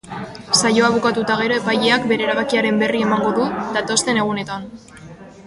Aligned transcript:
Saioa 0.59 0.87
bukatu 0.95 1.25
eta 1.25 1.35
gero, 1.41 1.59
epaileak 1.63 2.07
bere 2.13 2.25
erabakiaren 2.29 2.81
berri 2.85 3.05
emango 3.09 3.35
du 3.37 3.47
datozen 3.79 4.23
egunetan. 4.25 4.69